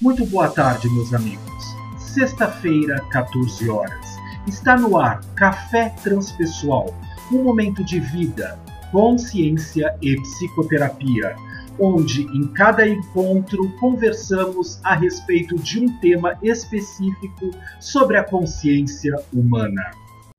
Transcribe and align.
Muito 0.00 0.24
boa 0.24 0.48
tarde, 0.48 0.88
meus 0.88 1.12
amigos. 1.12 1.76
Sexta-feira, 1.98 3.04
14 3.10 3.68
horas. 3.68 4.16
Está 4.46 4.74
no 4.74 4.96
ar 4.96 5.20
Café 5.34 5.90
Transpessoal, 6.02 6.98
um 7.30 7.42
momento 7.42 7.84
de 7.84 8.00
vida, 8.00 8.58
consciência 8.90 9.94
e 10.00 10.16
psicoterapia, 10.16 11.36
onde 11.78 12.22
em 12.34 12.46
cada 12.46 12.88
encontro 12.88 13.70
conversamos 13.78 14.80
a 14.82 14.94
respeito 14.94 15.54
de 15.56 15.80
um 15.80 16.00
tema 16.00 16.34
específico 16.42 17.50
sobre 17.78 18.16
a 18.16 18.24
consciência 18.24 19.14
humana. 19.30 19.90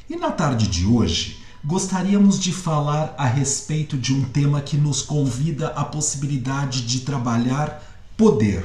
E 0.10 0.16
na 0.16 0.32
tarde 0.32 0.68
de 0.68 0.88
hoje, 0.88 1.38
gostaríamos 1.64 2.40
de 2.40 2.52
falar 2.52 3.14
a 3.16 3.28
respeito 3.28 3.96
de 3.96 4.12
um 4.12 4.24
tema 4.24 4.60
que 4.60 4.76
nos 4.76 5.04
convida 5.04 5.68
à 5.68 5.86
possibilidade 5.86 6.82
de 6.82 7.02
trabalhar 7.02 7.80
poder. 8.18 8.64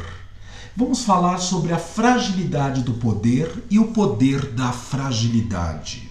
Vamos 0.78 1.04
falar 1.04 1.38
sobre 1.38 1.72
a 1.72 1.78
fragilidade 1.78 2.82
do 2.82 2.92
poder 2.92 3.64
e 3.70 3.78
o 3.78 3.92
poder 3.92 4.52
da 4.52 4.72
fragilidade. 4.72 6.10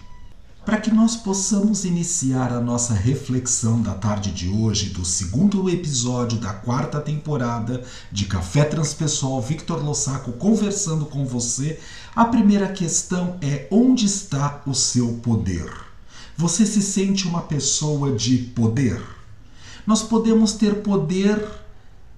Para 0.66 0.82
que 0.82 0.90
nós 0.90 1.16
possamos 1.16 1.86
iniciar 1.86 2.52
a 2.52 2.60
nossa 2.60 2.92
reflexão 2.96 3.80
da 3.80 3.94
tarde 3.94 4.32
de 4.32 4.50
hoje, 4.50 4.90
do 4.90 5.06
segundo 5.06 5.70
episódio 5.70 6.40
da 6.40 6.52
quarta 6.52 7.00
temporada 7.00 7.84
de 8.12 8.26
Café 8.26 8.64
Transpessoal 8.64 9.40
Victor 9.40 9.86
Lossaco 9.86 10.32
conversando 10.32 11.06
com 11.06 11.28
você, 11.28 11.80
a 12.16 12.26
primeira 12.26 12.70
questão 12.70 13.38
é: 13.44 13.68
onde 13.70 14.08
está 14.08 14.64
o 14.66 14.74
seu 14.74 15.20
poder? 15.22 15.72
Você 16.36 16.66
se 16.66 16.82
sente 16.82 17.28
uma 17.28 17.44
pessoa 17.44 18.12
de 18.14 18.40
poder? 18.40 19.00
Nós 19.86 20.02
podemos 20.02 20.54
ter 20.54 20.82
poder 20.82 21.65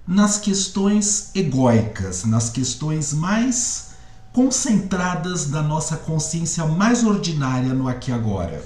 nas 0.08 0.38
questões 0.38 1.30
egóicas, 1.34 2.24
nas 2.24 2.48
questões 2.48 3.12
mais 3.12 3.88
concentradas 4.32 5.44
da 5.50 5.60
nossa 5.60 5.98
consciência 5.98 6.64
mais 6.64 7.04
ordinária 7.04 7.74
no 7.74 7.86
aqui 7.86 8.10
e 8.10 8.14
agora. 8.14 8.64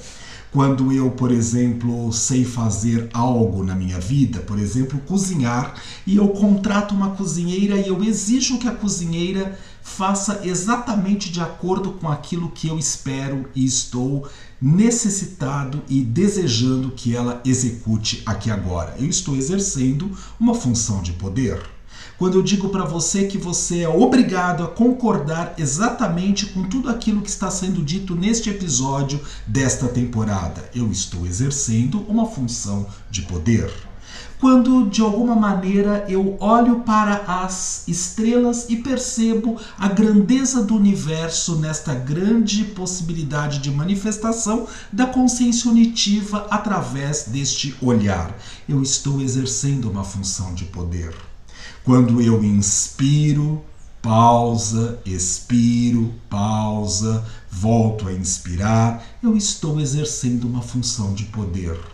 Quando 0.53 0.93
eu, 0.93 1.11
por 1.11 1.33
exemplo, 1.33 2.13
sei 2.13 2.45
fazer 2.45 3.09
algo 3.13 3.65
na 3.65 3.75
minha 3.75 3.99
vida, 3.99 4.39
por 4.41 4.57
exemplo, 4.57 5.01
cozinhar, 5.01 5.75
e 6.07 6.17
eu 6.17 6.29
contrato 6.29 6.95
uma 6.95 7.11
cozinheira 7.11 7.77
e 7.77 7.89
eu 7.89 8.05
exijo 8.05 8.59
que 8.59 8.69
a 8.69 8.73
cozinheira 8.73 9.59
faça 9.83 10.41
exatamente 10.45 11.31
de 11.31 11.41
acordo 11.41 11.93
com 11.93 12.09
aquilo 12.09 12.51
que 12.51 12.69
eu 12.69 12.79
espero 12.79 13.49
e 13.55 13.65
estou 13.65 14.29
necessitado 14.61 15.83
e 15.89 16.03
desejando 16.03 16.93
que 16.93 17.17
ela 17.17 17.41
execute 17.45 18.23
aqui 18.25 18.51
agora. 18.51 18.95
Eu 18.99 19.07
estou 19.07 19.35
exercendo 19.37 20.11
uma 20.39 20.55
função 20.55 21.03
de 21.03 21.13
poder. 21.13 21.61
Quando 22.17 22.39
eu 22.39 22.43
digo 22.43 22.69
para 22.69 22.85
você 22.85 23.27
que 23.27 23.37
você 23.37 23.81
é 23.81 23.89
obrigado 23.89 24.63
a 24.63 24.69
concordar 24.69 25.55
exatamente 25.59 26.47
com 26.47 26.63
tudo 26.63 26.89
aquilo 26.89 27.21
que 27.21 27.29
está 27.29 27.51
sendo 27.51 27.83
dito 27.83 28.15
neste 28.15 28.49
episódio 28.49 29.21
desta 29.47 29.89
temporada, 29.89 30.71
eu 30.75 30.91
estou 30.91 31.27
exercendo 31.27 32.01
uma 32.09 32.27
função 32.27 32.87
de 33.11 33.23
poder 33.23 33.73
quando 34.43 34.91
de 34.91 35.01
alguma 35.01 35.37
maneira 35.37 36.05
eu 36.09 36.37
olho 36.41 36.81
para 36.81 37.23
as 37.45 37.85
estrelas 37.87 38.67
e 38.69 38.75
percebo 38.75 39.57
a 39.79 39.87
grandeza 39.87 40.65
do 40.65 40.75
universo 40.75 41.61
nesta 41.61 41.95
grande 41.95 42.65
possibilidade 42.65 43.61
de 43.61 43.71
manifestação 43.71 44.67
da 44.93 45.07
consciência 45.07 45.71
unitiva 45.71 46.49
através 46.51 47.27
deste 47.29 47.77
olhar. 47.81 48.37
Eu 48.69 48.83
estou 48.83 49.21
exercendo 49.21 49.89
uma 49.89 50.03
função 50.03 50.53
de 50.55 50.65
poder. 50.65 51.15
Quando 51.85 52.21
eu 52.21 52.43
inspiro, 52.43 53.63
pausa, 54.03 54.99
expiro, 55.07 56.13
pausa, 56.29 57.25
volto 57.49 58.09
a 58.09 58.13
inspirar, 58.13 59.05
eu 59.23 59.37
estou 59.37 59.79
exercendo 59.79 60.49
uma 60.49 60.63
função 60.63 61.15
de 61.15 61.27
poder 61.27 61.92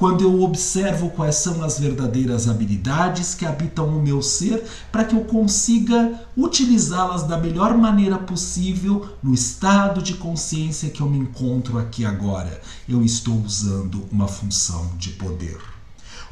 quando 0.00 0.22
eu 0.22 0.42
observo 0.42 1.10
quais 1.10 1.34
são 1.34 1.62
as 1.62 1.78
verdadeiras 1.78 2.48
habilidades 2.48 3.34
que 3.34 3.44
habitam 3.44 3.86
o 3.86 4.02
meu 4.02 4.22
ser, 4.22 4.64
para 4.90 5.04
que 5.04 5.14
eu 5.14 5.24
consiga 5.24 6.18
utilizá-las 6.34 7.24
da 7.24 7.36
melhor 7.36 7.76
maneira 7.76 8.16
possível 8.16 9.06
no 9.22 9.34
estado 9.34 10.00
de 10.00 10.14
consciência 10.14 10.88
que 10.88 11.02
eu 11.02 11.06
me 11.06 11.18
encontro 11.18 11.78
aqui 11.78 12.02
agora. 12.06 12.62
Eu 12.88 13.04
estou 13.04 13.42
usando 13.42 14.08
uma 14.10 14.26
função 14.26 14.90
de 14.96 15.10
poder. 15.10 15.58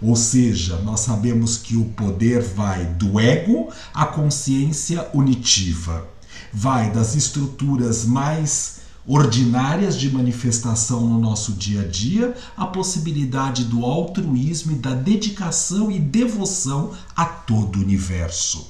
Ou 0.00 0.16
seja, 0.16 0.78
nós 0.78 1.00
sabemos 1.00 1.58
que 1.58 1.76
o 1.76 1.84
poder 1.90 2.42
vai 2.42 2.86
do 2.86 3.20
ego 3.20 3.68
à 3.92 4.06
consciência 4.06 5.06
unitiva, 5.12 6.08
vai 6.50 6.90
das 6.90 7.14
estruturas 7.14 8.06
mais 8.06 8.78
ordinárias 9.08 9.98
de 9.98 10.10
manifestação 10.10 11.00
no 11.00 11.19
nosso 11.19 11.52
dia 11.52 11.80
a 11.80 11.84
dia, 11.86 12.36
a 12.54 12.66
possibilidade 12.66 13.64
do 13.64 13.86
altruísmo 13.86 14.72
e 14.72 14.74
da 14.74 14.92
dedicação 14.92 15.91
e 15.91 15.98
devoção 15.98 16.92
a 17.16 17.24
todo 17.24 17.76
o 17.76 17.82
universo. 17.82 18.69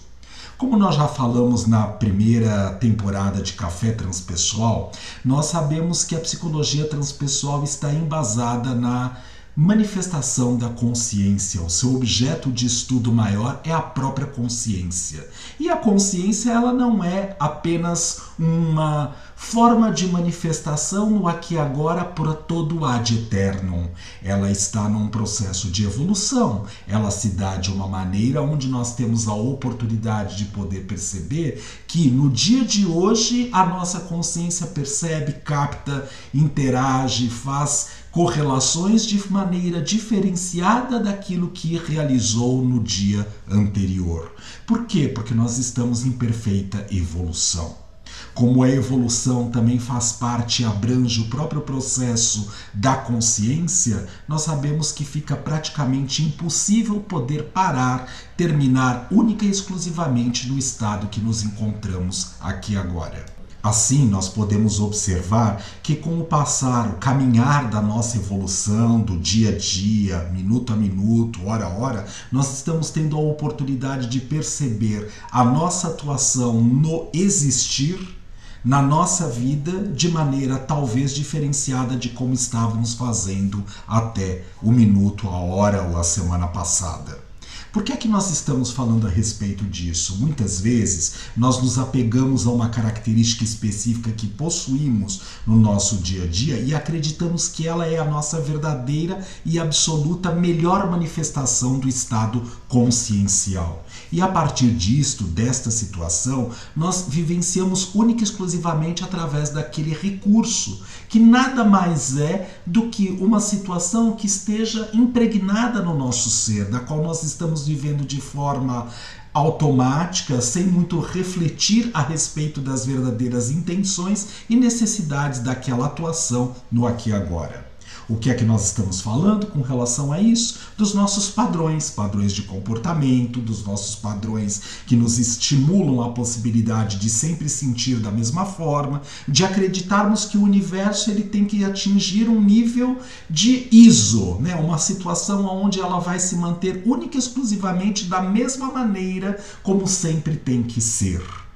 Como 0.56 0.76
nós 0.76 0.94
já 0.94 1.08
falamos 1.08 1.66
na 1.66 1.86
primeira 1.86 2.70
temporada 2.74 3.42
de 3.42 3.52
Café 3.52 3.90
Transpessoal, 3.90 4.92
nós 5.24 5.46
sabemos 5.46 6.04
que 6.04 6.14
a 6.14 6.20
psicologia 6.20 6.84
transpessoal 6.86 7.64
está 7.64 7.92
embasada 7.92 8.74
na 8.74 9.16
manifestação 9.60 10.56
da 10.56 10.68
consciência. 10.68 11.60
O 11.60 11.68
seu 11.68 11.96
objeto 11.96 12.48
de 12.48 12.64
estudo 12.64 13.12
maior 13.12 13.60
é 13.64 13.72
a 13.72 13.80
própria 13.80 14.26
consciência. 14.26 15.28
E 15.58 15.68
a 15.68 15.76
consciência 15.76 16.52
ela 16.52 16.72
não 16.72 17.02
é 17.02 17.36
apenas 17.40 18.22
uma 18.38 19.14
forma 19.34 19.92
de 19.92 20.06
manifestação 20.08 21.10
no 21.10 21.28
aqui 21.28 21.54
e 21.54 21.58
agora 21.58 22.04
por 22.04 22.34
todo 22.34 22.84
ad 22.84 23.14
eternum. 23.14 23.88
Ela 24.22 24.50
está 24.50 24.88
num 24.88 25.08
processo 25.08 25.70
de 25.70 25.84
evolução. 25.84 26.64
Ela 26.86 27.10
se 27.10 27.30
dá 27.30 27.56
de 27.56 27.72
uma 27.72 27.86
maneira 27.86 28.42
onde 28.42 28.68
nós 28.68 28.94
temos 28.94 29.28
a 29.28 29.32
oportunidade 29.32 30.36
de 30.36 30.46
poder 30.46 30.80
perceber 30.86 31.62
que 31.86 32.10
no 32.10 32.28
dia 32.28 32.64
de 32.64 32.84
hoje 32.84 33.48
a 33.52 33.64
nossa 33.64 34.00
consciência 34.00 34.66
percebe, 34.66 35.34
capta, 35.44 36.08
interage, 36.34 37.28
faz 37.28 37.97
correlações 38.10 39.04
de 39.04 39.30
maneira 39.30 39.80
diferenciada 39.80 40.98
daquilo 40.98 41.50
que 41.50 41.76
realizou 41.76 42.64
no 42.64 42.82
dia 42.82 43.26
anterior. 43.48 44.32
Por 44.66 44.86
quê? 44.86 45.08
Porque 45.08 45.34
nós 45.34 45.58
estamos 45.58 46.04
em 46.04 46.12
perfeita 46.12 46.86
evolução. 46.90 47.88
Como 48.34 48.62
a 48.62 48.70
evolução 48.70 49.50
também 49.50 49.78
faz 49.78 50.12
parte 50.12 50.62
e 50.62 50.64
abrange 50.64 51.20
o 51.20 51.26
próprio 51.26 51.60
processo 51.60 52.48
da 52.72 52.96
consciência, 52.96 54.06
nós 54.26 54.42
sabemos 54.42 54.92
que 54.92 55.04
fica 55.04 55.36
praticamente 55.36 56.22
impossível 56.22 57.00
poder 57.00 57.44
parar, 57.44 58.10
terminar 58.36 59.08
única 59.10 59.44
e 59.44 59.50
exclusivamente 59.50 60.48
no 60.48 60.58
estado 60.58 61.08
que 61.08 61.20
nos 61.20 61.42
encontramos 61.42 62.32
aqui 62.40 62.76
agora. 62.76 63.37
Assim, 63.62 64.06
nós 64.06 64.28
podemos 64.28 64.78
observar 64.78 65.62
que, 65.82 65.96
com 65.96 66.20
o 66.20 66.24
passar, 66.24 66.88
o 66.88 66.96
caminhar 66.96 67.68
da 67.68 67.80
nossa 67.80 68.16
evolução, 68.16 69.00
do 69.00 69.18
dia 69.18 69.50
a 69.50 69.58
dia, 69.58 70.30
minuto 70.32 70.72
a 70.72 70.76
minuto, 70.76 71.44
hora 71.46 71.66
a 71.66 71.68
hora, 71.68 72.06
nós 72.30 72.54
estamos 72.54 72.90
tendo 72.90 73.16
a 73.16 73.20
oportunidade 73.20 74.06
de 74.06 74.20
perceber 74.20 75.10
a 75.30 75.44
nossa 75.44 75.88
atuação 75.88 76.60
no 76.62 77.08
existir 77.12 78.16
na 78.64 78.82
nossa 78.82 79.28
vida 79.28 79.84
de 79.88 80.10
maneira 80.10 80.58
talvez 80.58 81.14
diferenciada 81.14 81.96
de 81.96 82.10
como 82.10 82.34
estávamos 82.34 82.94
fazendo 82.94 83.64
até 83.86 84.44
o 84.62 84.70
minuto, 84.70 85.28
a 85.28 85.38
hora 85.38 85.82
ou 85.82 85.96
a 85.96 86.04
semana 86.04 86.48
passada. 86.48 87.27
Por 87.72 87.82
que 87.82 87.92
é 87.92 87.96
que 87.96 88.08
nós 88.08 88.30
estamos 88.30 88.70
falando 88.70 89.06
a 89.06 89.10
respeito 89.10 89.62
disso? 89.64 90.16
Muitas 90.16 90.58
vezes 90.58 91.14
nós 91.36 91.62
nos 91.62 91.78
apegamos 91.78 92.46
a 92.46 92.50
uma 92.50 92.70
característica 92.70 93.44
específica 93.44 94.10
que 94.10 94.26
possuímos 94.26 95.20
no 95.46 95.54
nosso 95.54 95.96
dia 95.96 96.24
a 96.24 96.26
dia 96.26 96.58
e 96.58 96.74
acreditamos 96.74 97.46
que 97.46 97.68
ela 97.68 97.86
é 97.86 97.98
a 97.98 98.06
nossa 98.06 98.40
verdadeira 98.40 99.22
e 99.44 99.58
absoluta 99.58 100.32
melhor 100.32 100.90
manifestação 100.90 101.78
do 101.78 101.88
estado 101.88 102.42
consciencial. 102.68 103.84
E 104.10 104.22
a 104.22 104.28
partir 104.28 104.70
disto, 104.70 105.24
desta 105.24 105.70
situação, 105.70 106.50
nós 106.74 107.06
vivenciamos 107.08 107.94
única 107.94 108.20
e 108.20 108.24
exclusivamente 108.24 109.04
através 109.04 109.50
daquele 109.50 109.92
recurso, 109.92 110.82
que 111.08 111.18
nada 111.18 111.64
mais 111.64 112.16
é 112.16 112.58
do 112.64 112.88
que 112.88 113.10
uma 113.20 113.40
situação 113.40 114.12
que 114.12 114.26
esteja 114.26 114.88
impregnada 114.94 115.82
no 115.82 115.96
nosso 115.96 116.30
ser, 116.30 116.66
da 116.66 116.80
qual 116.80 117.02
nós 117.02 117.22
estamos 117.22 117.66
vivendo 117.66 118.04
de 118.06 118.20
forma 118.20 118.88
automática, 119.34 120.40
sem 120.40 120.64
muito 120.64 120.98
refletir 120.98 121.90
a 121.92 122.02
respeito 122.02 122.60
das 122.60 122.86
verdadeiras 122.86 123.50
intenções 123.50 124.28
e 124.48 124.56
necessidades 124.56 125.40
daquela 125.40 125.86
atuação 125.86 126.54
no 126.72 126.86
aqui 126.86 127.10
e 127.10 127.12
agora. 127.12 127.67
O 128.08 128.16
que 128.16 128.30
é 128.30 128.34
que 128.34 128.44
nós 128.44 128.64
estamos 128.64 129.02
falando 129.02 129.48
com 129.48 129.60
relação 129.60 130.10
a 130.14 130.18
isso? 130.18 130.60
Dos 130.78 130.94
nossos 130.94 131.28
padrões, 131.28 131.90
padrões 131.90 132.32
de 132.32 132.40
comportamento, 132.40 133.38
dos 133.38 133.62
nossos 133.66 133.96
padrões 133.96 134.62
que 134.86 134.96
nos 134.96 135.18
estimulam 135.18 136.00
a 136.00 136.12
possibilidade 136.12 136.96
de 136.96 137.10
sempre 137.10 137.50
sentir 137.50 137.96
da 137.96 138.10
mesma 138.10 138.46
forma, 138.46 139.02
de 139.28 139.44
acreditarmos 139.44 140.24
que 140.24 140.38
o 140.38 140.42
universo 140.42 141.10
ele 141.10 141.24
tem 141.24 141.44
que 141.44 141.62
atingir 141.62 142.30
um 142.30 142.40
nível 142.40 142.96
de 143.28 143.68
ISO, 143.70 144.38
né? 144.40 144.54
uma 144.54 144.78
situação 144.78 145.44
onde 145.44 145.78
ela 145.78 145.98
vai 145.98 146.18
se 146.18 146.34
manter 146.34 146.82
única 146.86 147.16
e 147.16 147.20
exclusivamente 147.20 148.06
da 148.06 148.22
mesma 148.22 148.72
maneira 148.72 149.38
como 149.62 149.86
sempre 149.86 150.34
tem 150.34 150.62
que 150.62 150.80
ser. 150.80 151.47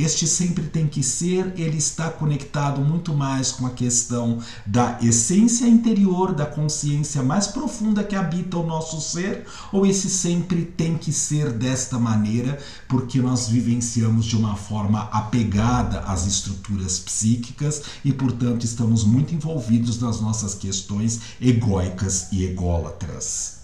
Este 0.00 0.26
sempre 0.26 0.64
tem 0.64 0.86
que 0.86 1.02
ser, 1.02 1.52
ele 1.58 1.76
está 1.76 2.08
conectado 2.08 2.80
muito 2.80 3.12
mais 3.12 3.52
com 3.52 3.66
a 3.66 3.70
questão 3.70 4.38
da 4.64 4.98
essência 5.02 5.66
interior, 5.66 6.34
da 6.34 6.46
consciência 6.46 7.22
mais 7.22 7.46
profunda 7.46 8.02
que 8.02 8.16
habita 8.16 8.56
o 8.56 8.66
nosso 8.66 8.98
ser, 8.98 9.44
ou 9.70 9.84
esse 9.84 10.08
sempre 10.08 10.64
tem 10.64 10.96
que 10.96 11.12
ser 11.12 11.52
desta 11.52 11.98
maneira, 11.98 12.58
porque 12.88 13.20
nós 13.20 13.48
vivenciamos 13.48 14.24
de 14.24 14.36
uma 14.36 14.56
forma 14.56 15.02
apegada 15.12 16.00
às 16.00 16.26
estruturas 16.26 16.98
psíquicas 16.98 17.82
e, 18.02 18.10
portanto, 18.10 18.64
estamos 18.64 19.04
muito 19.04 19.34
envolvidos 19.34 20.00
nas 20.00 20.18
nossas 20.18 20.54
questões 20.54 21.20
egóicas 21.38 22.28
e 22.32 22.44
ególatras 22.44 23.59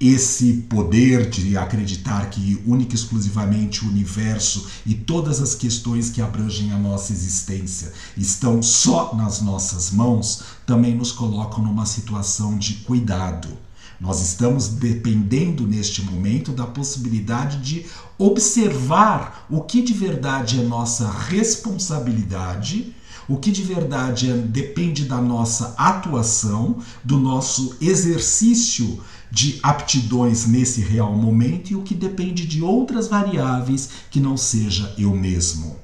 esse 0.00 0.54
poder 0.68 1.28
de 1.28 1.58
acreditar 1.58 2.30
que 2.30 2.58
única 2.66 2.94
e 2.94 2.94
exclusivamente 2.94 3.84
o 3.84 3.88
universo 3.88 4.66
e 4.86 4.94
todas 4.94 5.42
as 5.42 5.54
questões 5.54 6.08
que 6.08 6.22
abrangem 6.22 6.72
a 6.72 6.78
nossa 6.78 7.12
existência 7.12 7.92
estão 8.16 8.62
só 8.62 9.14
nas 9.14 9.42
nossas 9.42 9.90
mãos, 9.90 10.42
também 10.64 10.96
nos 10.96 11.12
colocam 11.12 11.62
numa 11.62 11.84
situação 11.84 12.56
de 12.56 12.76
cuidado. 12.76 13.48
Nós 14.00 14.22
estamos 14.22 14.68
dependendo 14.68 15.66
neste 15.66 16.00
momento 16.02 16.52
da 16.52 16.66
possibilidade 16.66 17.58
de 17.58 17.84
observar 18.16 19.46
o 19.50 19.60
que 19.60 19.82
de 19.82 19.92
verdade 19.92 20.60
é 20.60 20.62
nossa 20.62 21.10
responsabilidade 21.10 22.94
o 23.30 23.36
que 23.36 23.52
de 23.52 23.62
verdade 23.62 24.28
é, 24.28 24.36
depende 24.36 25.04
da 25.04 25.20
nossa 25.20 25.72
atuação, 25.78 26.78
do 27.04 27.16
nosso 27.16 27.76
exercício 27.80 29.00
de 29.30 29.58
aptidões 29.62 30.46
nesse 30.46 30.80
real 30.80 31.14
momento 31.14 31.70
e 31.70 31.76
o 31.76 31.82
que 31.82 31.94
depende 31.94 32.46
de 32.46 32.62
outras 32.62 33.08
variáveis 33.08 33.90
que 34.10 34.20
não 34.20 34.36
seja 34.36 34.94
eu 34.98 35.14
mesmo. 35.14 35.76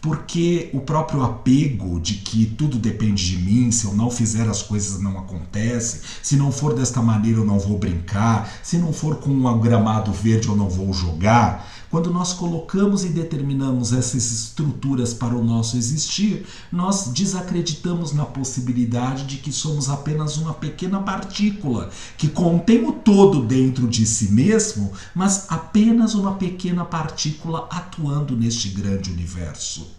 Porque 0.00 0.70
o 0.72 0.80
próprio 0.80 1.22
apego 1.22 2.00
de 2.00 2.14
que 2.14 2.46
tudo 2.46 2.78
depende 2.78 3.36
de 3.36 3.36
mim, 3.36 3.70
se 3.70 3.84
eu 3.84 3.92
não 3.92 4.10
fizer 4.10 4.48
as 4.48 4.62
coisas 4.62 4.98
não 4.98 5.18
acontecem, 5.18 6.00
se 6.22 6.36
não 6.36 6.50
for 6.50 6.74
desta 6.74 7.02
maneira 7.02 7.38
eu 7.38 7.44
não 7.44 7.58
vou 7.58 7.78
brincar, 7.78 8.50
se 8.62 8.78
não 8.78 8.94
for 8.94 9.16
com 9.16 9.28
um 9.30 9.60
gramado 9.60 10.10
verde 10.10 10.48
eu 10.48 10.56
não 10.56 10.70
vou 10.70 10.90
jogar, 10.94 11.68
quando 11.90 12.12
nós 12.12 12.32
colocamos 12.32 13.04
e 13.04 13.08
determinamos 13.08 13.92
essas 13.92 14.30
estruturas 14.30 15.12
para 15.12 15.34
o 15.34 15.44
nosso 15.44 15.76
existir, 15.76 16.46
nós 16.70 17.08
desacreditamos 17.08 18.12
na 18.12 18.24
possibilidade 18.24 19.24
de 19.24 19.38
que 19.38 19.50
somos 19.50 19.90
apenas 19.90 20.36
uma 20.36 20.54
pequena 20.54 21.00
partícula 21.00 21.90
que 22.16 22.28
contém 22.28 22.86
o 22.86 22.92
todo 22.92 23.44
dentro 23.44 23.88
de 23.88 24.06
si 24.06 24.30
mesmo, 24.30 24.92
mas 25.14 25.46
apenas 25.48 26.14
uma 26.14 26.34
pequena 26.34 26.84
partícula 26.84 27.66
atuando 27.70 28.36
neste 28.36 28.68
grande 28.68 29.10
universo. 29.10 29.96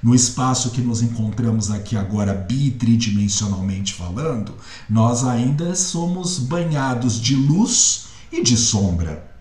No 0.00 0.14
espaço 0.14 0.70
que 0.70 0.80
nos 0.80 1.02
encontramos 1.02 1.70
aqui 1.70 1.96
agora, 1.96 2.34
bitridimensionalmente 2.34 3.94
falando, 3.94 4.54
nós 4.88 5.24
ainda 5.24 5.74
somos 5.74 6.38
banhados 6.38 7.20
de 7.20 7.34
luz 7.34 8.06
e 8.30 8.42
de 8.42 8.56
sombra. 8.56 9.31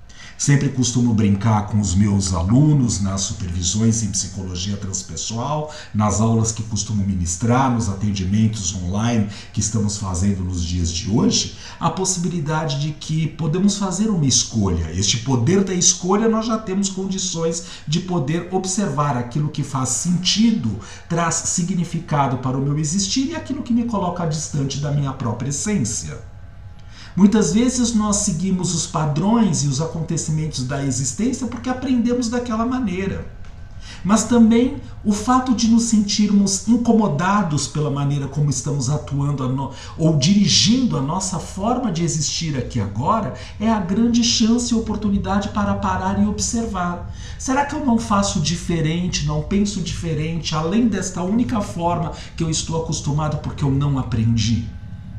Sempre 0.41 0.69
costumo 0.69 1.13
brincar 1.13 1.67
com 1.67 1.79
os 1.79 1.93
meus 1.93 2.33
alunos 2.33 2.99
nas 2.99 3.21
supervisões 3.21 4.01
em 4.01 4.09
psicologia 4.09 4.75
transpessoal, 4.75 5.71
nas 5.93 6.19
aulas 6.19 6.51
que 6.51 6.63
costumo 6.63 7.05
ministrar, 7.05 7.71
nos 7.71 7.87
atendimentos 7.87 8.73
online 8.73 9.29
que 9.53 9.59
estamos 9.59 9.99
fazendo 9.99 10.43
nos 10.43 10.63
dias 10.63 10.91
de 10.91 11.11
hoje, 11.11 11.57
a 11.79 11.91
possibilidade 11.91 12.81
de 12.81 12.91
que 12.91 13.27
podemos 13.27 13.77
fazer 13.77 14.09
uma 14.09 14.25
escolha. 14.25 14.91
Este 14.91 15.17
poder 15.17 15.63
da 15.63 15.75
escolha 15.75 16.27
nós 16.27 16.47
já 16.47 16.57
temos 16.57 16.89
condições 16.89 17.63
de 17.87 17.99
poder 17.99 18.47
observar 18.49 19.15
aquilo 19.17 19.51
que 19.51 19.61
faz 19.61 19.89
sentido, 19.89 20.79
traz 21.07 21.35
significado 21.35 22.39
para 22.39 22.57
o 22.57 22.61
meu 22.61 22.79
existir 22.79 23.27
e 23.27 23.35
aquilo 23.35 23.61
que 23.61 23.71
me 23.71 23.83
coloca 23.83 24.25
distante 24.25 24.79
da 24.79 24.91
minha 24.91 25.13
própria 25.13 25.49
essência. 25.49 26.30
Muitas 27.15 27.53
vezes 27.53 27.93
nós 27.93 28.17
seguimos 28.17 28.73
os 28.73 28.87
padrões 28.87 29.63
e 29.63 29.67
os 29.67 29.81
acontecimentos 29.81 30.63
da 30.63 30.83
existência 30.83 31.47
porque 31.47 31.69
aprendemos 31.69 32.29
daquela 32.29 32.65
maneira. 32.65 33.25
Mas 34.03 34.23
também 34.23 34.77
o 35.03 35.11
fato 35.11 35.53
de 35.53 35.67
nos 35.67 35.83
sentirmos 35.83 36.67
incomodados 36.67 37.67
pela 37.67 37.91
maneira 37.91 38.27
como 38.27 38.49
estamos 38.49 38.89
atuando 38.89 39.47
no... 39.49 39.71
ou 39.97 40.17
dirigindo 40.17 40.97
a 40.97 41.01
nossa 41.01 41.37
forma 41.37 41.91
de 41.91 42.03
existir 42.03 42.57
aqui 42.57 42.79
agora 42.79 43.33
é 43.59 43.69
a 43.69 43.79
grande 43.79 44.23
chance 44.23 44.73
e 44.73 44.77
oportunidade 44.77 45.49
para 45.49 45.75
parar 45.75 46.21
e 46.21 46.25
observar. 46.25 47.13
Será 47.37 47.65
que 47.65 47.75
eu 47.75 47.85
não 47.85 47.97
faço 47.97 48.39
diferente, 48.39 49.25
não 49.25 49.41
penso 49.41 49.81
diferente, 49.81 50.55
além 50.55 50.87
desta 50.87 51.21
única 51.21 51.61
forma 51.61 52.13
que 52.35 52.43
eu 52.43 52.49
estou 52.49 52.81
acostumado 52.81 53.37
porque 53.37 53.63
eu 53.63 53.71
não 53.71 53.99
aprendi? 53.99 54.65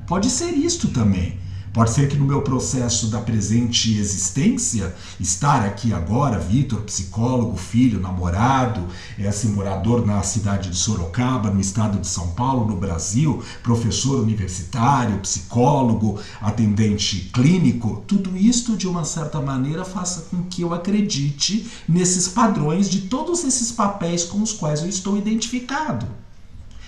Pode 0.06 0.30
ser 0.30 0.52
isto 0.52 0.88
também. 0.88 1.41
Pode 1.72 1.90
ser 1.92 2.06
que 2.06 2.18
no 2.18 2.26
meu 2.26 2.42
processo 2.42 3.06
da 3.06 3.18
presente 3.18 3.98
existência, 3.98 4.94
estar 5.18 5.64
aqui 5.64 5.90
agora, 5.94 6.38
Vitor, 6.38 6.82
psicólogo, 6.82 7.56
filho, 7.56 7.98
namorado, 7.98 8.88
é 9.18 9.26
assim, 9.26 9.48
morador 9.48 10.04
na 10.06 10.22
cidade 10.22 10.68
de 10.68 10.76
Sorocaba, 10.76 11.50
no 11.50 11.58
estado 11.58 11.98
de 11.98 12.06
São 12.06 12.28
Paulo, 12.32 12.66
no 12.66 12.76
Brasil, 12.76 13.42
professor 13.62 14.20
universitário, 14.20 15.18
psicólogo, 15.20 16.20
atendente 16.42 17.30
clínico, 17.32 18.04
tudo 18.06 18.36
isto 18.36 18.76
de 18.76 18.86
uma 18.86 19.04
certa 19.04 19.40
maneira 19.40 19.82
faça 19.82 20.26
com 20.30 20.42
que 20.42 20.60
eu 20.60 20.74
acredite 20.74 21.66
nesses 21.88 22.28
padrões 22.28 22.90
de 22.90 23.02
todos 23.02 23.44
esses 23.44 23.72
papéis 23.72 24.24
com 24.24 24.42
os 24.42 24.52
quais 24.52 24.82
eu 24.82 24.90
estou 24.90 25.16
identificado. 25.16 26.06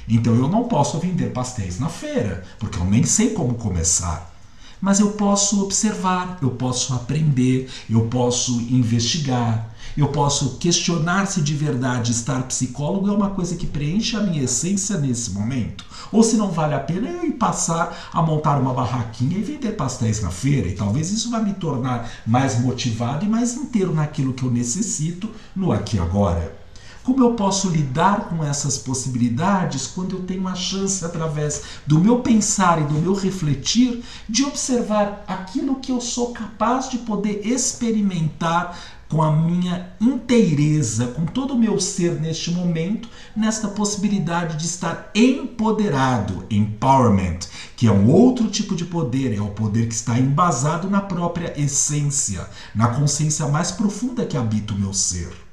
Então 0.06 0.34
eu 0.34 0.46
não 0.46 0.64
posso 0.64 0.98
vender 0.98 1.32
pastéis 1.32 1.80
na 1.80 1.88
feira, 1.88 2.44
porque 2.58 2.78
eu 2.78 2.84
nem 2.84 3.02
sei 3.02 3.30
como 3.30 3.54
começar 3.54 4.33
mas 4.80 5.00
eu 5.00 5.12
posso 5.12 5.62
observar, 5.62 6.38
eu 6.42 6.50
posso 6.50 6.94
aprender, 6.94 7.68
eu 7.88 8.06
posso 8.06 8.60
investigar, 8.70 9.74
eu 9.96 10.08
posso 10.08 10.56
questionar 10.58 11.26
se 11.26 11.40
de 11.40 11.54
verdade 11.54 12.10
estar 12.12 12.42
psicólogo 12.44 13.08
é 13.08 13.12
uma 13.12 13.30
coisa 13.30 13.56
que 13.56 13.66
preenche 13.66 14.16
a 14.16 14.20
minha 14.20 14.42
essência 14.42 14.98
nesse 14.98 15.30
momento, 15.30 15.84
ou 16.10 16.22
se 16.22 16.36
não 16.36 16.50
vale 16.50 16.74
a 16.74 16.80
pena 16.80 17.08
eu 17.08 17.24
ir 17.24 17.32
passar 17.32 18.10
a 18.12 18.20
montar 18.20 18.58
uma 18.58 18.74
barraquinha 18.74 19.38
e 19.38 19.42
vender 19.42 19.72
pastéis 19.72 20.20
na 20.20 20.30
feira, 20.30 20.68
e 20.68 20.74
talvez 20.74 21.10
isso 21.10 21.30
vai 21.30 21.44
me 21.44 21.54
tornar 21.54 22.10
mais 22.26 22.58
motivado 22.60 23.24
e 23.24 23.28
mais 23.28 23.54
inteiro 23.54 23.94
naquilo 23.94 24.32
que 24.32 24.42
eu 24.42 24.50
necessito 24.50 25.30
no 25.54 25.72
aqui 25.72 25.96
e 25.96 26.00
agora. 26.00 26.63
Como 27.04 27.22
eu 27.22 27.34
posso 27.34 27.68
lidar 27.68 28.30
com 28.30 28.42
essas 28.42 28.78
possibilidades 28.78 29.86
quando 29.86 30.16
eu 30.16 30.22
tenho 30.22 30.48
a 30.48 30.54
chance, 30.54 31.04
através 31.04 31.62
do 31.86 32.00
meu 32.00 32.20
pensar 32.20 32.80
e 32.80 32.84
do 32.84 32.94
meu 32.94 33.12
refletir, 33.12 34.02
de 34.26 34.42
observar 34.42 35.22
aquilo 35.28 35.76
que 35.76 35.92
eu 35.92 36.00
sou 36.00 36.32
capaz 36.32 36.88
de 36.88 36.96
poder 36.96 37.46
experimentar 37.46 38.74
com 39.06 39.22
a 39.22 39.30
minha 39.30 39.92
inteireza, 40.00 41.08
com 41.08 41.26
todo 41.26 41.52
o 41.52 41.58
meu 41.58 41.78
ser 41.78 42.18
neste 42.18 42.50
momento, 42.50 43.06
nesta 43.36 43.68
possibilidade 43.68 44.56
de 44.56 44.64
estar 44.64 45.10
empoderado, 45.14 46.46
empowerment, 46.50 47.40
que 47.76 47.86
é 47.86 47.92
um 47.92 48.10
outro 48.10 48.48
tipo 48.48 48.74
de 48.74 48.86
poder, 48.86 49.36
é 49.36 49.42
o 49.42 49.50
poder 49.50 49.88
que 49.88 49.94
está 49.94 50.18
embasado 50.18 50.88
na 50.88 51.02
própria 51.02 51.52
essência, 51.60 52.48
na 52.74 52.88
consciência 52.88 53.46
mais 53.46 53.70
profunda 53.70 54.24
que 54.24 54.38
habita 54.38 54.72
o 54.72 54.78
meu 54.78 54.94
ser. 54.94 55.43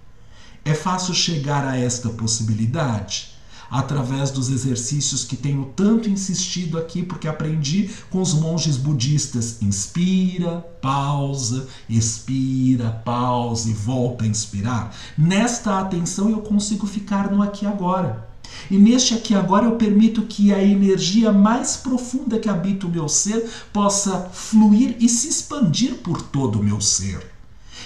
É 0.63 0.74
fácil 0.74 1.13
chegar 1.13 1.65
a 1.68 1.77
esta 1.77 2.10
possibilidade 2.10 3.32
através 3.72 4.30
dos 4.32 4.50
exercícios 4.50 5.24
que 5.24 5.38
tenho 5.38 5.72
tanto 5.74 6.10
insistido 6.10 6.77
aqui, 6.77 7.01
porque 7.01 7.25
aprendi 7.25 7.89
com 8.10 8.22
os 8.22 8.34
monges 8.34 8.75
budistas. 8.75 9.62
Inspira, 9.62 10.58
pausa, 10.82 11.68
expira, 11.89 12.91
pausa 13.06 13.70
e 13.70 13.74
volta 13.74 14.25
a 14.25 14.27
inspirar. 14.27 14.94
Nesta 15.18 15.80
atenção 15.80 16.30
eu 16.30 16.41
consigo 16.41 16.86
ficar 16.86 17.32
no 17.32 17.41
aqui 17.41 17.65
agora. 17.65 18.30
E 18.70 18.77
neste 18.77 19.13
aqui 19.13 19.34
agora 19.34 19.65
eu 19.65 19.77
permito 19.77 20.24
que 20.24 20.53
a 20.53 20.62
energia 20.62 21.32
mais 21.32 21.77
profunda 21.77 22.38
que 22.38 22.50
habita 22.50 22.86
o 22.86 22.89
meu 22.89 23.08
ser 23.08 23.50
possa 23.72 24.30
fluir 24.34 24.98
e 25.00 25.08
se 25.08 25.30
expandir 25.30 25.96
por 25.96 26.22
todo 26.22 26.60
o 26.60 26.63
meu 26.63 26.82
ser. 26.82 27.32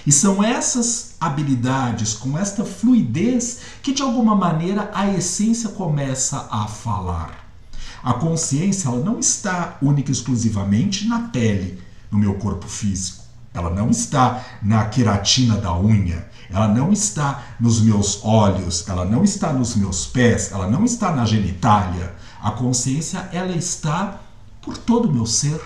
E 0.06 0.12
são 0.12 0.44
essas 0.44 1.15
habilidades, 1.26 2.14
com 2.14 2.38
esta 2.38 2.64
fluidez, 2.64 3.60
que 3.82 3.94
de 3.94 4.02
alguma 4.02 4.36
maneira 4.36 4.92
a 4.94 5.08
essência 5.10 5.70
começa 5.70 6.48
a 6.52 6.68
falar. 6.68 7.46
A 8.04 8.14
consciência 8.14 8.88
ela 8.88 9.04
não 9.04 9.20
está 9.20 9.78
única 9.82 10.12
e 10.12 10.14
exclusivamente 10.14 11.08
na 11.08 11.30
pele, 11.30 11.82
no 12.12 12.20
meu 12.20 12.36
corpo 12.36 12.68
físico. 12.68 13.24
Ela 13.54 13.70
não 13.70 13.90
está 13.90 14.44
na 14.62 14.86
queratina 14.86 15.58
da 15.58 15.76
unha, 15.76 16.30
ela 16.50 16.68
não 16.68 16.92
está 16.92 17.44
nos 17.60 17.82
meus 17.82 18.24
olhos, 18.24 18.88
ela 18.88 19.06
não 19.06 19.24
está 19.24 19.52
nos 19.52 19.76
meus 19.76 20.06
pés, 20.06 20.52
ela 20.52 20.70
não 20.70 20.86
está 20.86 21.12
na 21.12 21.26
genitália. 21.26 22.14
A 22.42 22.52
consciência 22.52 23.28
ela 23.32 23.56
está 23.56 24.20
por 24.62 24.78
todo 24.78 25.10
o 25.10 25.12
meu 25.12 25.26
ser. 25.26 25.60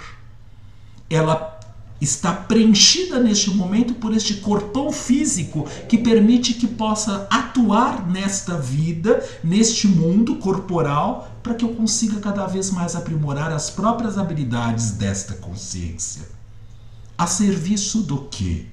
Ela 1.10 1.59
está 2.01 2.32
preenchida 2.32 3.20
neste 3.20 3.51
momento 3.51 3.96
por 3.96 4.13
este 4.13 4.36
corpão 4.36 4.91
físico 4.91 5.68
que 5.88 5.98
permite 5.98 6.53
que 6.53 6.68
possa 6.68 7.27
atuar 7.29 8.08
nesta 8.10 8.58
vida, 8.58 9.24
neste 9.44 9.88
mundo 9.88 10.36
corporal, 10.38 11.29
para 11.44 11.53
que 11.53 11.65
eu 11.65 11.70
consiga 11.70 12.20
cada 12.20 12.46
vez 12.46 12.72
mais 12.72 12.96
aprimorar 12.96 13.51
as 13.51 13.70
próprias 13.70 14.18
habilidades 14.18 14.91
desta 14.91 15.34
consciência. 15.34 16.24
A 17.18 17.27
serviço 17.27 18.01
do 18.01 18.27
quê? 18.32 18.65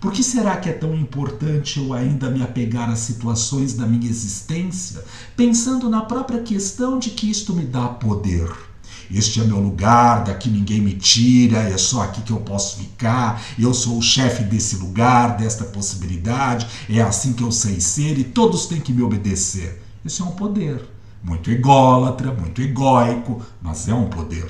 Por 0.00 0.12
que 0.12 0.22
será 0.22 0.56
que 0.56 0.68
é 0.68 0.72
tão 0.72 0.94
importante 0.94 1.78
eu 1.78 1.92
ainda 1.92 2.30
me 2.30 2.42
apegar 2.42 2.88
às 2.88 3.00
situações 3.00 3.74
da 3.74 3.86
minha 3.86 4.08
existência, 4.08 5.04
pensando 5.36 5.90
na 5.90 6.00
própria 6.00 6.42
questão 6.42 6.98
de 6.98 7.10
que 7.10 7.30
isto 7.30 7.52
me 7.52 7.66
dá 7.66 7.86
poder? 7.86 8.69
Este 9.10 9.40
é 9.40 9.44
meu 9.44 9.58
lugar, 9.58 10.22
daqui 10.22 10.48
ninguém 10.48 10.80
me 10.80 10.94
tira, 10.94 11.58
é 11.58 11.76
só 11.76 12.02
aqui 12.02 12.22
que 12.22 12.32
eu 12.32 12.40
posso 12.40 12.76
ficar, 12.76 13.42
eu 13.58 13.74
sou 13.74 13.98
o 13.98 14.02
chefe 14.02 14.44
desse 14.44 14.76
lugar, 14.76 15.36
desta 15.36 15.64
possibilidade, 15.64 16.66
é 16.88 17.00
assim 17.02 17.32
que 17.32 17.42
eu 17.42 17.50
sei 17.50 17.80
ser 17.80 18.18
e 18.18 18.24
todos 18.24 18.66
têm 18.66 18.80
que 18.80 18.92
me 18.92 19.02
obedecer. 19.02 19.82
Isso 20.04 20.22
é 20.22 20.26
um 20.26 20.32
poder. 20.32 20.88
Muito 21.22 21.50
ególatra, 21.50 22.32
muito 22.32 22.62
egóico, 22.62 23.42
mas 23.60 23.88
é 23.88 23.94
um 23.94 24.08
poder. 24.08 24.48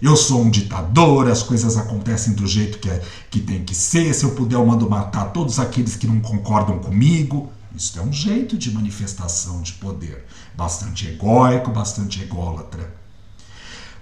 Eu 0.00 0.14
sou 0.14 0.42
um 0.42 0.50
ditador, 0.50 1.28
as 1.28 1.42
coisas 1.42 1.76
acontecem 1.76 2.34
do 2.34 2.46
jeito 2.46 2.78
que, 2.78 2.88
é, 2.88 3.02
que 3.30 3.40
tem 3.40 3.64
que 3.64 3.74
ser. 3.74 4.14
Se 4.14 4.24
eu 4.24 4.30
puder, 4.30 4.54
eu 4.54 4.64
mando 4.64 4.88
matar 4.88 5.32
todos 5.32 5.58
aqueles 5.58 5.96
que 5.96 6.06
não 6.06 6.20
concordam 6.20 6.78
comigo. 6.78 7.50
Isso 7.74 7.98
é 7.98 8.02
um 8.02 8.12
jeito 8.12 8.56
de 8.56 8.70
manifestação 8.70 9.60
de 9.60 9.72
poder. 9.72 10.24
Bastante 10.56 11.08
egóico, 11.08 11.72
bastante 11.72 12.22
ególatra. 12.22 12.94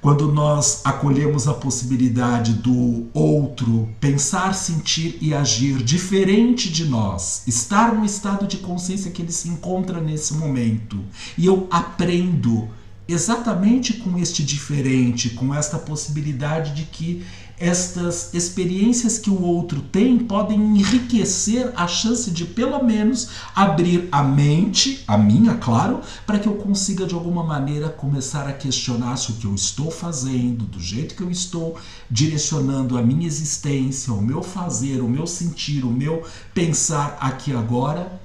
Quando 0.07 0.31
nós 0.31 0.83
acolhemos 0.85 1.49
a 1.49 1.55
possibilidade 1.55 2.53
do 2.53 3.09
outro 3.13 3.89
pensar, 3.99 4.55
sentir 4.55 5.19
e 5.21 5.35
agir 5.35 5.83
diferente 5.83 6.71
de 6.71 6.85
nós, 6.85 7.43
estar 7.45 7.93
no 7.93 8.05
estado 8.05 8.47
de 8.47 8.59
consciência 8.59 9.11
que 9.11 9.21
ele 9.21 9.33
se 9.33 9.49
encontra 9.49 10.01
nesse 10.01 10.35
momento, 10.35 11.01
e 11.37 11.45
eu 11.45 11.67
aprendo 11.73 12.69
exatamente 13.09 13.95
com 13.95 14.17
este 14.17 14.45
diferente, 14.45 15.31
com 15.31 15.53
esta 15.53 15.77
possibilidade 15.77 16.73
de 16.73 16.85
que 16.85 17.25
estas 17.59 18.35
experiências 18.35 19.19
que 19.19 19.31
o 19.31 19.43
outro 19.43 19.81
tem 19.81 20.19
podem 20.19 20.59
enriquecer 20.59 21.73
a 21.75 21.87
chance 21.87 22.31
de 22.31 22.45
pelo 22.45 22.83
menos 22.85 23.29
abrir 23.55 24.09
a 24.13 24.23
mente, 24.23 25.03
a 25.07 25.17
minha, 25.17 25.55
claro, 25.55 26.01
para 26.27 26.39
que 26.39 26.47
eu 26.47 26.55
consiga 26.55 27.07
de 27.07 27.15
alguma 27.15 27.43
maneira 27.43 27.89
começar 27.89 28.47
a 28.47 28.53
questionar 28.53 29.17
se 29.17 29.33
o 29.33 29.35
que 29.37 29.47
eu 29.47 29.55
estou 29.55 29.91
fazendo, 29.91 30.65
do 30.65 30.81
jeito 30.81 31.15
que 31.15 31.23
eu 31.23 31.31
estou 31.31 31.77
direcionando 32.11 32.99
a 32.99 33.03
minha 33.03 33.27
existência, 33.27 34.13
o 34.13 34.23
meu 34.23 34.43
fazer, 34.43 35.01
o 35.01 35.09
meu 35.09 35.27
sentir, 35.27 35.85
o 35.85 35.91
meu 35.91 36.25
pensar 36.53 37.17
aqui 37.21 37.53
agora, 37.53 38.21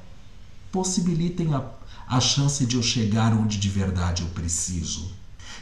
possibilitem 0.72 1.54
a 1.54 1.62
a 2.12 2.20
chance 2.20 2.66
de 2.66 2.76
eu 2.76 2.84
chegar 2.84 3.32
onde 3.34 3.58
de 3.58 3.70
verdade 3.70 4.22
eu 4.22 4.28
preciso. 4.30 5.10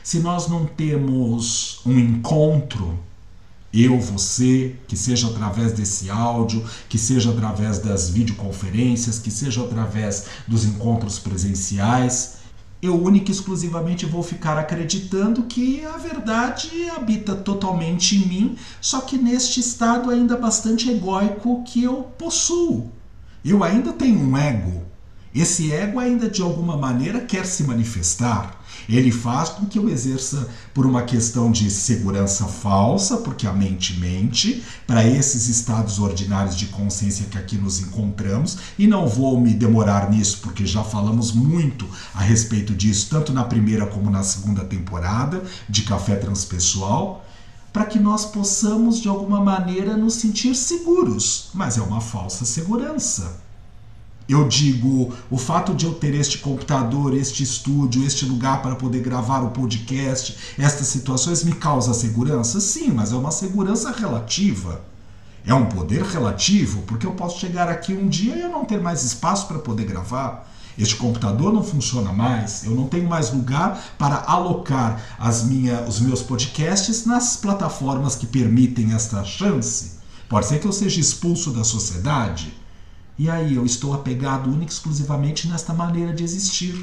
Se 0.04 0.20
nós 0.20 0.48
não 0.48 0.66
temos 0.66 1.80
um 1.86 2.00
encontro, 2.00 2.98
eu, 3.74 4.00
você, 4.00 4.76
que 4.88 4.98
seja 4.98 5.28
através 5.28 5.74
desse 5.74 6.10
áudio, 6.10 6.64
que 6.88 6.98
seja 6.98 7.30
através 7.30 7.80
das 7.80 8.10
videoconferências, 8.10 9.20
que 9.20 9.30
seja 9.30 9.62
através 9.62 10.26
dos 10.48 10.66
encontros 10.66 11.20
presenciais, 11.20 12.40
eu 12.82 13.00
única 13.00 13.30
e 13.30 13.34
exclusivamente 13.34 14.06
vou 14.06 14.24
ficar 14.24 14.58
acreditando 14.58 15.44
que 15.44 15.86
a 15.86 15.98
verdade 15.98 16.70
habita 16.96 17.36
totalmente 17.36 18.16
em 18.16 18.26
mim, 18.26 18.58
só 18.80 19.02
que 19.02 19.18
neste 19.18 19.60
estado 19.60 20.10
ainda 20.10 20.38
bastante 20.38 20.90
egóico 20.90 21.64
que 21.66 21.84
eu 21.84 22.04
possuo. 22.18 22.90
Eu 23.44 23.64
ainda 23.64 23.92
tenho 23.92 24.20
um 24.20 24.38
ego, 24.38 24.84
esse 25.34 25.72
ego 25.72 26.00
ainda 26.00 26.30
de 26.30 26.42
alguma 26.42 26.76
maneira 26.76 27.22
quer 27.22 27.46
se 27.46 27.64
manifestar. 27.64 28.60
Ele 28.88 29.12
faz 29.12 29.50
com 29.50 29.66
que 29.66 29.78
eu 29.78 29.88
exerça 29.88 30.50
por 30.74 30.86
uma 30.86 31.04
questão 31.04 31.52
de 31.52 31.70
segurança 31.70 32.46
falsa, 32.46 33.18
porque 33.18 33.46
a 33.46 33.54
mente 33.54 34.00
mente, 34.00 34.64
para 34.88 35.06
esses 35.06 35.48
estados 35.48 36.00
ordinários 36.00 36.58
de 36.58 36.68
consciência 36.68 37.28
que 37.28 37.38
aqui 37.38 37.56
nos 37.56 37.80
encontramos, 37.80 38.58
e 38.80 38.88
não 38.88 39.08
vou 39.08 39.40
me 39.40 39.54
demorar 39.54 40.10
nisso, 40.10 40.40
porque 40.42 40.66
já 40.66 40.84
falamos 40.84 41.32
muito 41.32 41.88
a 42.16 42.22
respeito 42.22 42.74
disso, 42.74 43.08
tanto 43.10 43.32
na 43.32 43.44
primeira 43.44 43.86
como 43.86 44.10
na 44.10 44.24
segunda 44.24 44.66
temporada 44.66 45.44
de 45.68 45.84
Café 45.84 46.16
Transpessoal 46.16 47.26
para 47.72 47.86
que 47.86 48.00
nós 48.00 48.26
possamos 48.26 49.00
de 49.00 49.08
alguma 49.08 49.40
maneira 49.44 49.96
nos 49.96 50.16
sentir 50.16 50.56
seguros, 50.56 51.50
mas 51.54 51.78
é 51.78 51.82
uma 51.82 52.02
falsa 52.02 52.44
segurança. 52.44 53.40
Eu 54.30 54.48
digo, 54.48 55.12
o 55.32 55.40
fato 55.40 55.74
de 55.74 55.88
eu 55.88 55.94
ter 55.96 56.14
este 56.14 56.38
computador, 56.38 57.16
este 57.16 57.42
estúdio, 57.42 58.06
este 58.06 58.26
lugar 58.26 58.62
para 58.62 58.76
poder 58.76 59.02
gravar 59.02 59.42
o 59.42 59.50
podcast, 59.50 60.38
estas 60.56 60.86
situações 60.86 61.44
me 61.44 61.54
causa 61.54 61.96
segurança? 61.96 62.62
Sim, 62.62 62.92
mas 62.92 63.12
é 63.12 63.16
uma 63.16 63.32
segurança 63.32 63.92
relativa. 63.92 64.84
É 65.44 65.52
um 65.52 65.66
poder 65.66 66.04
relativo, 66.04 66.84
porque 66.84 67.08
eu 67.08 67.14
posso 67.14 67.40
chegar 67.40 67.70
aqui 67.70 67.92
um 67.92 68.08
dia 68.08 68.36
e 68.36 68.42
eu 68.42 68.50
não 68.50 68.66
ter 68.66 68.80
mais 68.80 69.04
espaço 69.04 69.48
para 69.48 69.58
poder 69.58 69.86
gravar. 69.86 70.48
Este 70.78 70.96
computador 70.96 71.52
não 71.52 71.64
funciona 71.64 72.14
mais, 72.14 72.64
eu 72.66 72.76
não 72.76 72.88
tenho 72.88 73.10
mais 73.10 73.34
lugar 73.34 73.96
para 73.98 74.24
alocar 74.28 75.18
as 75.18 75.42
minha, 75.42 75.82
os 75.82 76.00
meus 76.00 76.22
podcasts 76.22 77.04
nas 77.04 77.36
plataformas 77.36 78.16
que 78.16 78.28
permitem 78.28 78.94
esta 78.94 79.24
chance. 79.24 79.98
Pode 80.30 80.46
ser 80.46 80.60
que 80.60 80.68
eu 80.68 80.72
seja 80.72 81.02
expulso 81.02 81.50
da 81.50 81.64
sociedade, 81.64 82.59
e 83.20 83.30
aí 83.30 83.56
eu 83.56 83.66
estou 83.66 83.94
apegado 83.94 84.50
única 84.50 84.72
e 84.72 84.74
exclusivamente 84.74 85.46
nesta 85.50 85.74
maneira 85.74 86.14
de 86.14 86.24
existir. 86.24 86.74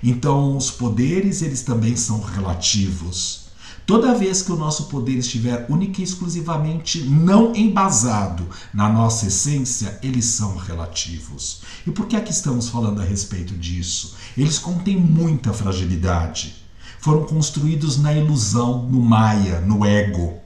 Então, 0.00 0.56
os 0.56 0.70
poderes, 0.70 1.42
eles 1.42 1.62
também 1.62 1.96
são 1.96 2.20
relativos. 2.20 3.50
Toda 3.84 4.14
vez 4.14 4.42
que 4.42 4.52
o 4.52 4.56
nosso 4.56 4.84
poder 4.84 5.16
estiver 5.16 5.66
única 5.68 6.00
e 6.00 6.04
exclusivamente 6.04 7.02
não 7.02 7.52
embasado 7.52 8.46
na 8.72 8.88
nossa 8.88 9.26
essência, 9.26 9.98
eles 10.04 10.26
são 10.26 10.56
relativos. 10.56 11.62
E 11.84 11.90
por 11.90 12.06
que 12.06 12.14
é 12.14 12.20
que 12.20 12.30
estamos 12.30 12.68
falando 12.68 13.00
a 13.00 13.04
respeito 13.04 13.52
disso? 13.54 14.14
Eles 14.38 14.56
contêm 14.56 14.96
muita 14.96 15.52
fragilidade. 15.52 16.54
Foram 17.00 17.24
construídos 17.24 17.98
na 17.98 18.12
ilusão, 18.14 18.88
no 18.88 19.00
Maia, 19.02 19.60
no 19.60 19.84
ego, 19.84 20.38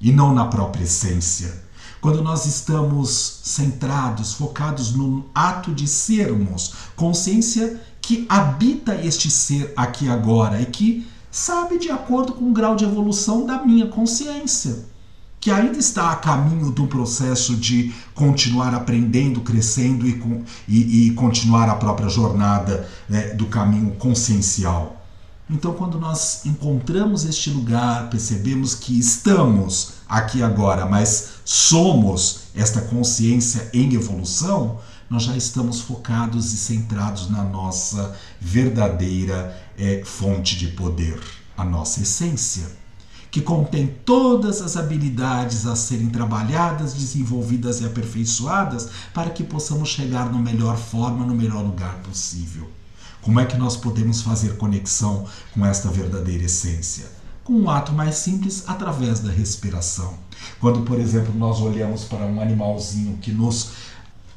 e 0.00 0.10
não 0.10 0.34
na 0.34 0.46
própria 0.46 0.82
essência. 0.82 1.67
Quando 2.00 2.22
nós 2.22 2.46
estamos 2.46 3.40
centrados, 3.42 4.34
focados 4.34 4.92
no 4.92 5.24
ato 5.34 5.72
de 5.72 5.88
sermos, 5.88 6.72
consciência 6.94 7.80
que 8.00 8.24
habita 8.28 8.94
este 8.94 9.30
ser 9.30 9.72
aqui 9.76 10.08
agora 10.08 10.60
e 10.60 10.66
que 10.66 11.06
sabe 11.30 11.78
de 11.78 11.90
acordo 11.90 12.32
com 12.32 12.50
o 12.50 12.52
grau 12.52 12.76
de 12.76 12.84
evolução 12.84 13.44
da 13.44 13.62
minha 13.64 13.86
consciência, 13.86 14.86
que 15.40 15.50
ainda 15.50 15.78
está 15.78 16.10
a 16.10 16.16
caminho 16.16 16.70
do 16.70 16.86
processo 16.86 17.54
de 17.54 17.92
continuar 18.14 18.74
aprendendo, 18.74 19.40
crescendo 19.40 20.06
e, 20.06 20.20
e, 20.68 21.08
e 21.08 21.10
continuar 21.12 21.68
a 21.68 21.74
própria 21.74 22.08
jornada 22.08 22.88
né, 23.08 23.34
do 23.34 23.46
caminho 23.46 23.92
consciencial. 23.96 24.97
Então, 25.50 25.72
quando 25.72 25.98
nós 25.98 26.44
encontramos 26.44 27.24
este 27.24 27.48
lugar, 27.48 28.10
percebemos 28.10 28.74
que 28.74 28.98
estamos 28.98 29.94
aqui 30.06 30.42
agora, 30.42 30.84
mas 30.84 31.40
somos 31.42 32.40
esta 32.54 32.82
consciência 32.82 33.70
em 33.72 33.94
evolução, 33.94 34.78
nós 35.08 35.22
já 35.22 35.34
estamos 35.34 35.80
focados 35.80 36.52
e 36.52 36.56
centrados 36.58 37.30
na 37.30 37.42
nossa 37.42 38.14
verdadeira 38.38 39.58
é, 39.78 40.02
fonte 40.04 40.54
de 40.58 40.68
poder, 40.68 41.18
a 41.56 41.64
nossa 41.64 42.02
essência, 42.02 42.66
que 43.30 43.40
contém 43.40 43.86
todas 44.04 44.60
as 44.60 44.76
habilidades 44.76 45.66
a 45.66 45.74
serem 45.74 46.10
trabalhadas, 46.10 46.92
desenvolvidas 46.92 47.80
e 47.80 47.86
aperfeiçoadas 47.86 48.90
para 49.14 49.30
que 49.30 49.42
possamos 49.42 49.88
chegar 49.88 50.30
na 50.30 50.38
melhor 50.38 50.76
forma, 50.76 51.24
no 51.24 51.34
melhor 51.34 51.62
lugar 51.64 51.94
possível. 52.02 52.77
Como 53.22 53.40
é 53.40 53.44
que 53.44 53.56
nós 53.56 53.76
podemos 53.76 54.22
fazer 54.22 54.56
conexão 54.56 55.26
com 55.52 55.64
esta 55.64 55.88
verdadeira 55.88 56.44
essência? 56.44 57.06
Com 57.44 57.54
um 57.54 57.70
ato 57.70 57.92
mais 57.92 58.16
simples, 58.16 58.64
através 58.66 59.20
da 59.20 59.30
respiração. 59.30 60.14
Quando, 60.60 60.82
por 60.82 60.98
exemplo, 61.00 61.34
nós 61.34 61.60
olhamos 61.60 62.04
para 62.04 62.26
um 62.26 62.40
animalzinho 62.40 63.18
que 63.18 63.32
nos 63.32 63.70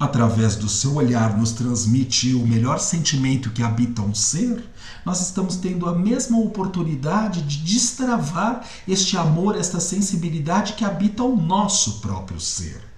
através 0.01 0.55
do 0.55 0.67
seu 0.67 0.95
olhar, 0.95 1.37
nos 1.37 1.51
transmite 1.51 2.33
o 2.33 2.47
melhor 2.47 2.79
sentimento 2.79 3.51
que 3.51 3.61
habita 3.61 4.01
um 4.01 4.15
ser, 4.15 4.67
nós 5.05 5.21
estamos 5.21 5.57
tendo 5.57 5.87
a 5.87 5.93
mesma 5.93 6.39
oportunidade 6.39 7.43
de 7.43 7.57
destravar 7.57 8.67
este 8.87 9.15
amor, 9.15 9.55
esta 9.55 9.79
sensibilidade 9.79 10.73
que 10.73 10.83
habita 10.83 11.21
o 11.21 11.35
nosso 11.35 11.99
próprio 11.99 12.39
ser. 12.39 12.90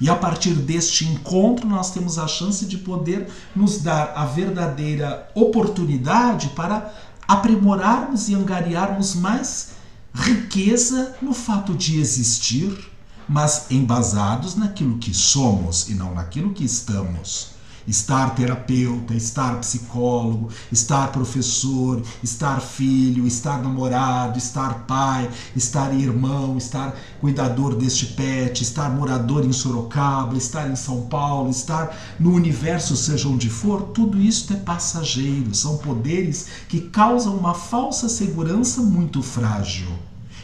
E 0.00 0.08
a 0.08 0.14
partir 0.14 0.54
deste 0.54 1.04
encontro, 1.04 1.66
nós 1.66 1.90
temos 1.90 2.18
a 2.18 2.26
chance 2.26 2.64
de 2.66 2.78
poder 2.78 3.28
nos 3.54 3.80
dar 3.80 4.12
a 4.14 4.24
verdadeira 4.24 5.28
oportunidade 5.34 6.48
para 6.50 6.94
aprimorarmos 7.26 8.28
e 8.28 8.34
angariarmos 8.34 9.14
mais 9.14 9.70
riqueza 10.14 11.16
no 11.20 11.34
fato 11.34 11.74
de 11.74 12.00
existir 12.00 12.88
mas 13.28 13.70
embasados 13.70 14.54
naquilo 14.54 14.98
que 14.98 15.12
somos 15.12 15.88
e 15.90 15.94
não 15.94 16.14
naquilo 16.14 16.54
que 16.54 16.64
estamos. 16.64 17.57
Estar 17.88 18.34
terapeuta, 18.34 19.14
estar 19.14 19.58
psicólogo, 19.60 20.50
estar 20.70 21.10
professor, 21.10 22.02
estar 22.22 22.60
filho, 22.60 23.26
estar 23.26 23.62
namorado, 23.62 24.36
estar 24.36 24.84
pai, 24.86 25.30
estar 25.56 25.94
irmão, 25.94 26.58
estar 26.58 26.94
cuidador 27.18 27.74
deste 27.74 28.06
pet, 28.06 28.62
estar 28.62 28.90
morador 28.90 29.44
em 29.44 29.52
Sorocaba, 29.52 30.36
estar 30.36 30.70
em 30.70 30.76
São 30.76 31.06
Paulo, 31.06 31.48
estar 31.48 31.96
no 32.20 32.34
universo, 32.34 32.94
seja 32.94 33.26
onde 33.28 33.48
for, 33.48 33.82
tudo 33.94 34.20
isso 34.20 34.52
é 34.52 34.56
passageiro, 34.56 35.54
são 35.54 35.78
poderes 35.78 36.46
que 36.68 36.82
causam 36.82 37.36
uma 37.36 37.54
falsa 37.54 38.08
segurança 38.08 38.82
muito 38.82 39.22
frágil 39.22 39.88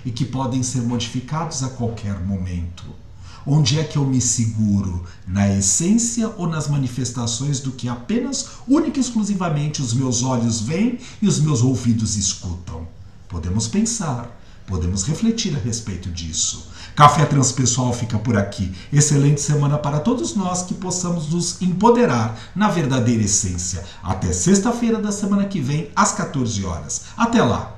e 0.05 0.11
que 0.11 0.25
podem 0.25 0.63
ser 0.63 0.81
modificados 0.83 1.63
a 1.63 1.69
qualquer 1.69 2.19
momento. 2.21 3.04
Onde 3.47 3.79
é 3.79 3.85
que 3.85 3.99
eu 3.99 4.05
me 4.07 4.21
seguro? 4.21 5.05
Na 5.27 5.53
essência 5.53 6.33
ou 6.39 6.49
nas 6.49 6.67
manifestações 6.67 7.61
do 7.61 7.73
que 7.73 7.89
apenas, 7.89 8.49
única 8.67 8.99
e 8.99 9.03
exclusivamente, 9.03 9.83
os 9.83 9.93
meus 9.93 10.23
olhos 10.23 10.61
veem 10.61 10.99
e 11.21 11.29
os 11.29 11.41
meus 11.41 11.63
ouvidos 11.63 12.17
escutam? 12.17 12.89
Podemos 13.29 13.69
pensar, 13.69 14.35
podemos 14.67 15.05
refletir 15.05 15.55
a 15.55 15.59
respeito 15.59 16.11
disso. 16.11 16.69
Café 16.97 17.27
Transpessoal 17.27 17.93
fica 17.93 18.19
por 18.19 18.37
aqui. 18.37 18.73
Excelente 18.93 19.41
semana 19.41 19.77
para 19.77 20.01
todos 20.01 20.35
nós 20.35 20.63
que 20.63 20.73
possamos 20.73 21.29
nos 21.29 21.61
empoderar 21.61 22.39
na 22.55 22.69
verdadeira 22.69 23.25
essência. 23.25 23.85
Até 24.03 24.33
sexta-feira 24.33 25.03
da 25.03 25.13
semana 25.13 25.45
que 25.45 25.61
vem, 25.61 25.91
às 25.95 26.13
14 26.13 26.65
horas. 26.65 27.03
Até 27.17 27.43
lá! 27.43 27.74